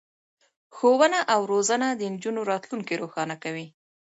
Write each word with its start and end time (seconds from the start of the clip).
ښوونه 0.75 1.19
او 1.33 1.41
روزنه 1.51 1.87
د 1.93 2.01
نجونو 2.13 2.41
راتلونکی 2.51 2.93
روښانه 3.01 3.35
کوي. 3.43 3.67